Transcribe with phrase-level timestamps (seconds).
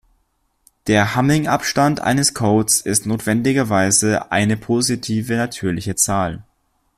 [0.87, 6.43] Der Hamming-Abstand eines Codes ist notwendigerweise eine positive natürliche Zahl.